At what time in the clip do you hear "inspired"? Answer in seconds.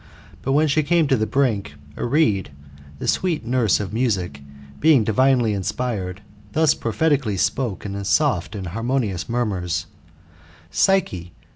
5.53-6.23